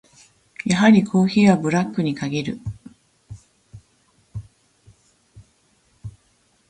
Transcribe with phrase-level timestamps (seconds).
[0.65, 2.59] やはりコーヒーはブラックに限る。